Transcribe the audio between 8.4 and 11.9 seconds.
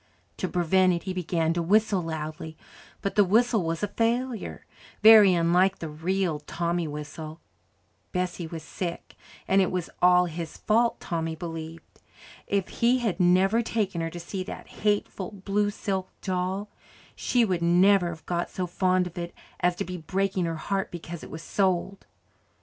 was sick and it was all his fault, Tommy believed.